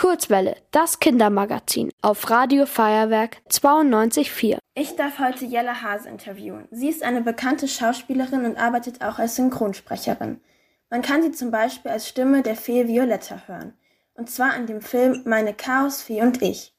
[0.00, 4.56] Kurzwelle, das Kindermagazin auf Radio Feuerwerk 92.4.
[4.72, 6.66] Ich darf heute Jella Hase interviewen.
[6.70, 10.40] Sie ist eine bekannte Schauspielerin und arbeitet auch als Synchronsprecherin.
[10.88, 13.74] Man kann sie zum Beispiel als Stimme der Fee Violetta hören.
[14.14, 16.72] Und zwar in dem Film Meine Chaosfee und ich.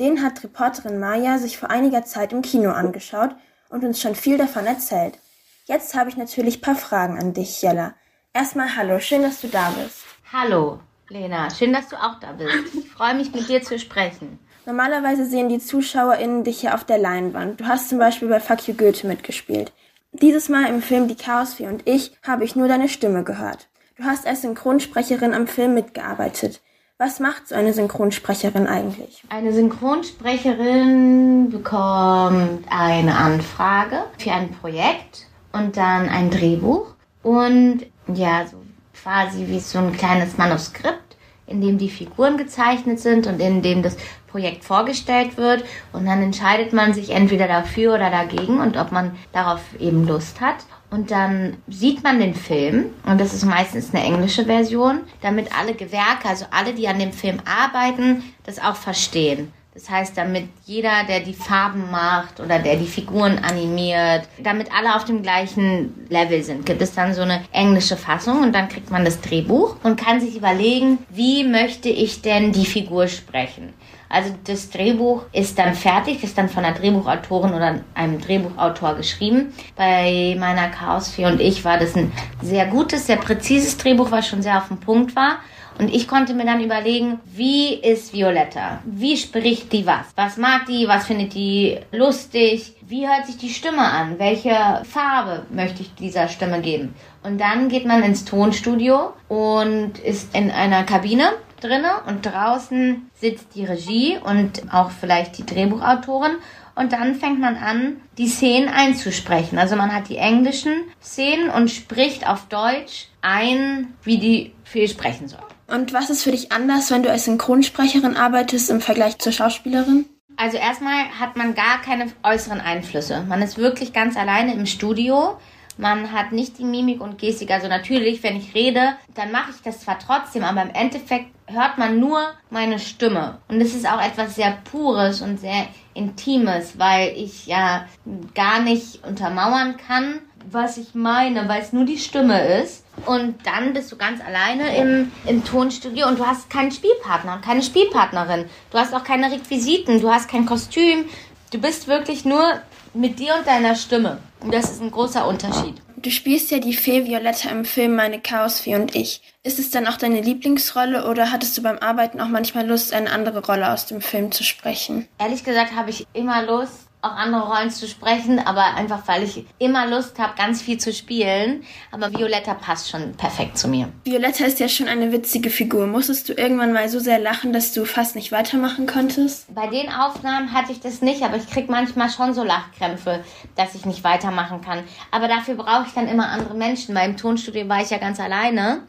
[0.00, 3.36] Den hat Reporterin Maya sich vor einiger Zeit im Kino angeschaut
[3.68, 5.18] und uns schon viel davon erzählt.
[5.66, 7.92] Jetzt habe ich natürlich paar Fragen an dich, Jella.
[8.32, 10.04] Erstmal hallo, schön, dass du da bist.
[10.32, 10.80] Hallo.
[11.08, 12.74] Lena, schön, dass du auch da bist.
[12.74, 14.38] Ich freue mich, mit dir zu sprechen.
[14.64, 17.60] Normalerweise sehen die ZuschauerInnen dich ja auf der Leinwand.
[17.60, 19.72] Du hast zum Beispiel bei Fuck You Goethe mitgespielt.
[20.12, 23.68] Dieses Mal im Film Die Chaosfee und ich habe ich nur deine Stimme gehört.
[23.96, 26.60] Du hast als Synchronsprecherin am Film mitgearbeitet.
[26.98, 29.24] Was macht so eine Synchronsprecherin eigentlich?
[29.28, 38.58] Eine Synchronsprecherin bekommt eine Anfrage für ein Projekt und dann ein Drehbuch und ja, so
[39.02, 41.12] quasi wie so ein kleines Manuskript
[41.52, 43.96] in dem die Figuren gezeichnet sind und in dem das
[44.28, 45.64] Projekt vorgestellt wird.
[45.92, 50.40] Und dann entscheidet man sich entweder dafür oder dagegen und ob man darauf eben Lust
[50.40, 50.56] hat.
[50.90, 55.74] Und dann sieht man den Film, und das ist meistens eine englische Version, damit alle
[55.74, 59.52] Gewerke, also alle, die an dem Film arbeiten, das auch verstehen.
[59.74, 64.94] Das heißt, damit jeder, der die Farben macht oder der die Figuren animiert, damit alle
[64.94, 68.90] auf dem gleichen Level sind, gibt es dann so eine englische Fassung und dann kriegt
[68.90, 73.72] man das Drehbuch und kann sich überlegen, wie möchte ich denn die Figur sprechen.
[74.10, 79.54] Also das Drehbuch ist dann fertig, ist dann von einer Drehbuchautorin oder einem Drehbuchautor geschrieben.
[79.74, 82.12] Bei meiner Chaosfee und ich war das ein
[82.42, 85.38] sehr gutes, sehr präzises Drehbuch, was schon sehr auf den Punkt war.
[85.78, 88.80] Und ich konnte mir dann überlegen, wie ist Violetta?
[88.84, 90.06] Wie spricht die was?
[90.16, 90.86] Was mag die?
[90.86, 92.74] Was findet die lustig?
[92.82, 94.18] Wie hört sich die Stimme an?
[94.18, 96.94] Welche Farbe möchte ich dieser Stimme geben?
[97.22, 103.54] Und dann geht man ins Tonstudio und ist in einer Kabine drinne und draußen sitzt
[103.54, 106.32] die Regie und auch vielleicht die Drehbuchautorin
[106.74, 109.58] und dann fängt man an, die Szenen einzusprechen.
[109.58, 110.72] Also man hat die englischen
[111.02, 115.40] Szenen und spricht auf Deutsch ein, wie die Fee sprechen soll.
[115.72, 120.04] Und was ist für dich anders, wenn du als Synchronsprecherin arbeitest im Vergleich zur Schauspielerin?
[120.36, 123.24] Also erstmal hat man gar keine äußeren Einflüsse.
[123.26, 125.38] Man ist wirklich ganz alleine im Studio.
[125.78, 127.50] Man hat nicht die Mimik und Gestik.
[127.50, 131.78] Also natürlich, wenn ich rede, dann mache ich das zwar trotzdem, aber im Endeffekt hört
[131.78, 132.20] man nur
[132.50, 133.38] meine Stimme.
[133.48, 137.86] Und es ist auch etwas sehr Pures und sehr Intimes, weil ich ja
[138.34, 140.20] gar nicht untermauern kann,
[140.52, 142.84] was ich meine, weil es nur die Stimme ist.
[143.06, 147.42] Und dann bist du ganz alleine im, im Tonstudio und du hast keinen Spielpartner und
[147.42, 148.46] keine Spielpartnerin.
[148.70, 151.06] Du hast auch keine Requisiten, du hast kein Kostüm.
[151.50, 152.60] Du bist wirklich nur
[152.94, 154.18] mit dir und deiner Stimme.
[154.40, 155.74] Und das ist ein großer Unterschied.
[155.96, 159.22] Du spielst ja die Fee Violetta im Film Meine Chaosfee und ich.
[159.44, 163.10] Ist es dann auch deine Lieblingsrolle oder hattest du beim Arbeiten auch manchmal Lust, eine
[163.10, 165.06] andere Rolle aus dem Film zu sprechen?
[165.18, 169.44] Ehrlich gesagt habe ich immer Lust, auch andere Rollen zu sprechen, aber einfach weil ich
[169.58, 171.64] immer Lust habe, ganz viel zu spielen.
[171.90, 173.88] Aber Violetta passt schon perfekt zu mir.
[174.04, 175.88] Violetta ist ja schon eine witzige Figur.
[175.88, 179.52] Musstest du irgendwann mal so sehr lachen, dass du fast nicht weitermachen konntest?
[179.52, 183.24] Bei den Aufnahmen hatte ich das nicht, aber ich krieg manchmal schon so Lachkrämpfe,
[183.56, 184.84] dass ich nicht weitermachen kann.
[185.10, 188.20] Aber dafür brauche ich dann immer andere Menschen, weil im Tonstudio war ich ja ganz
[188.20, 188.82] alleine.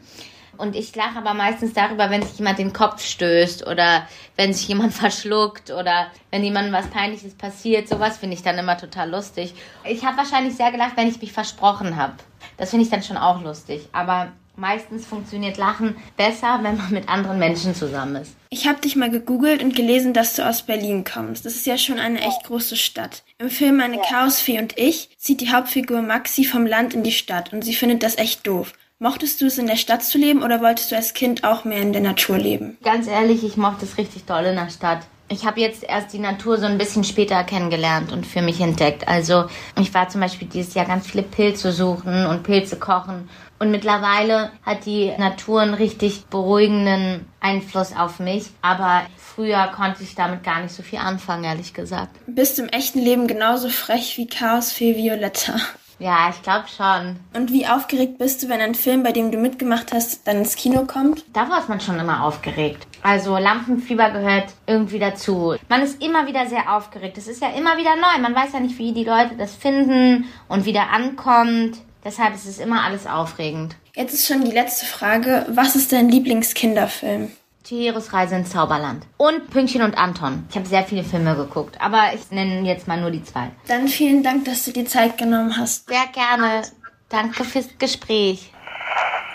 [0.56, 4.06] Und ich lache aber meistens darüber, wenn sich jemand den Kopf stößt oder
[4.36, 7.88] wenn sich jemand verschluckt oder wenn jemandem was Peinliches passiert.
[7.88, 9.54] Sowas finde ich dann immer total lustig.
[9.84, 12.14] Ich habe wahrscheinlich sehr gelacht, wenn ich mich versprochen habe.
[12.56, 13.88] Das finde ich dann schon auch lustig.
[13.92, 18.36] Aber meistens funktioniert Lachen besser, wenn man mit anderen Menschen zusammen ist.
[18.50, 21.44] Ich habe dich mal gegoogelt und gelesen, dass du aus Berlin kommst.
[21.44, 23.24] Das ist ja schon eine echt große Stadt.
[23.38, 27.52] Im Film Meine Chaosfee und ich zieht die Hauptfigur Maxi vom Land in die Stadt
[27.52, 28.72] und sie findet das echt doof.
[29.00, 31.82] Mochtest du es in der Stadt zu leben oder wolltest du als Kind auch mehr
[31.82, 32.78] in der Natur leben?
[32.84, 35.00] Ganz ehrlich, ich mochte es richtig toll in der Stadt.
[35.28, 39.08] Ich habe jetzt erst die Natur so ein bisschen später kennengelernt und für mich entdeckt.
[39.08, 39.46] Also
[39.80, 43.28] ich war zum Beispiel dieses Jahr ganz viele Pilze suchen und Pilze kochen.
[43.58, 48.46] Und mittlerweile hat die Natur einen richtig beruhigenden Einfluss auf mich.
[48.62, 52.16] Aber früher konnte ich damit gar nicht so viel anfangen, ehrlich gesagt.
[52.26, 55.56] Bist im echten Leben genauso frech wie Chaosfee Violetta?
[55.98, 57.16] Ja, ich glaube schon.
[57.34, 60.56] Und wie aufgeregt bist du, wenn ein Film, bei dem du mitgemacht hast, dann ins
[60.56, 61.24] Kino kommt?
[61.32, 62.86] Da war man schon immer aufgeregt.
[63.02, 65.54] Also Lampenfieber gehört irgendwie dazu.
[65.68, 67.18] Man ist immer wieder sehr aufgeregt.
[67.18, 68.20] Es ist ja immer wieder neu.
[68.20, 71.78] Man weiß ja nicht, wie die Leute das finden und wie der ankommt.
[72.04, 73.76] Deshalb ist es immer alles aufregend.
[73.94, 75.46] Jetzt ist schon die letzte Frage.
[75.48, 77.30] Was ist dein Lieblingskinderfilm?
[77.64, 79.06] Chihiros Reise ins Zauberland.
[79.16, 80.44] Und Pünktchen und Anton.
[80.50, 83.50] Ich habe sehr viele Filme geguckt, aber ich nenne jetzt mal nur die zwei.
[83.66, 85.88] Dann vielen Dank, dass du dir Zeit genommen hast.
[85.88, 86.62] Sehr gerne.
[87.08, 88.52] Danke fürs Gespräch.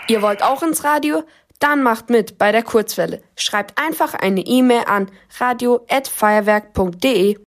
[0.08, 1.24] Ihr wollt auch ins Radio?
[1.60, 3.22] Dann macht mit bei der Kurzwelle.
[3.36, 7.36] Schreibt einfach eine E-Mail an radio@feuerwerk.de.